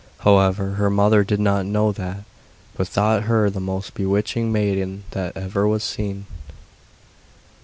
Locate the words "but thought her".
2.75-3.51